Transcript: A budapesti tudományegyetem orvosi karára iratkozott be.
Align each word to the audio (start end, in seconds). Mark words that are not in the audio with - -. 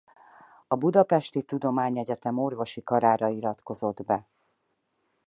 A 0.67 0.75
budapesti 0.75 1.41
tudományegyetem 1.43 2.37
orvosi 2.37 2.83
karára 2.83 3.27
iratkozott 3.29 4.03
be. 4.03 4.27